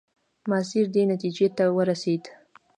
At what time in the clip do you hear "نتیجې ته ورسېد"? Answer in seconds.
1.11-2.23